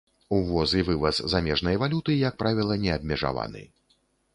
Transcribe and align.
Увоз 0.37 0.73
і 0.79 0.81
вываз 0.87 1.21
замежнай 1.35 1.79
валюты, 1.85 2.19
як 2.27 2.33
правіла, 2.43 2.83
не 2.87 2.91
абмежаваны. 2.99 3.69